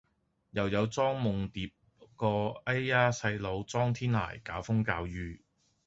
[0.49, 1.71] 又有莊夢蝶
[2.15, 5.45] 個哎呀細佬莊天涯搞風搞雨